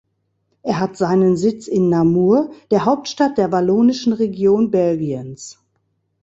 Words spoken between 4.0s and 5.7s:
Region Belgiens.